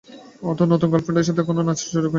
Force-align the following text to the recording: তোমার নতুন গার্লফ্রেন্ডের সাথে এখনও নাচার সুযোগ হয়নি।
তোমার 0.57 0.71
নতুন 0.73 0.87
গার্লফ্রেন্ডের 0.91 1.27
সাথে 1.27 1.41
এখনও 1.43 1.63
নাচার 1.67 1.87
সুযোগ 1.87 2.01
হয়নি। 2.01 2.09